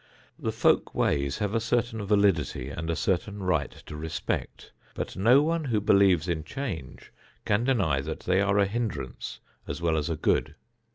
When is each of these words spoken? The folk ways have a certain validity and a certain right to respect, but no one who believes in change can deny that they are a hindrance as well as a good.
The 0.39 0.51
folk 0.51 0.95
ways 0.95 1.37
have 1.37 1.53
a 1.53 1.59
certain 1.59 2.03
validity 2.03 2.69
and 2.69 2.89
a 2.89 2.95
certain 2.95 3.43
right 3.43 3.69
to 3.85 3.95
respect, 3.95 4.71
but 4.95 5.15
no 5.15 5.43
one 5.43 5.65
who 5.65 5.79
believes 5.79 6.27
in 6.27 6.43
change 6.43 7.13
can 7.45 7.63
deny 7.65 8.01
that 8.01 8.21
they 8.21 8.41
are 8.41 8.57
a 8.57 8.65
hindrance 8.65 9.41
as 9.67 9.79
well 9.79 9.95
as 9.95 10.09
a 10.09 10.15
good. 10.15 10.55